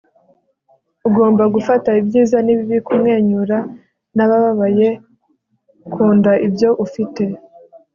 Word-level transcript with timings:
ugomba 1.07 1.43
gufata 1.55 1.89
ibyiza 2.01 2.37
n'ibibi, 2.41 2.77
kumwenyura 2.87 3.57
n'abababaye, 4.17 4.87
kunda 5.93 6.31
ibyo 6.47 6.69
ufite 6.85 7.23